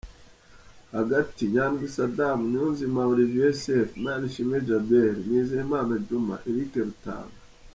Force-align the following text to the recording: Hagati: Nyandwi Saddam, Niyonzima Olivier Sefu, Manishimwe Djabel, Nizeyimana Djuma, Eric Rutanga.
Hagati: 0.97 1.41
Nyandwi 1.53 1.85
Saddam, 1.95 2.39
Niyonzima 2.51 3.01
Olivier 3.11 3.51
Sefu, 3.63 3.95
Manishimwe 4.03 4.57
Djabel, 4.65 5.15
Nizeyimana 5.29 5.93
Djuma, 6.03 6.35
Eric 6.49 6.71
Rutanga. 6.87 7.37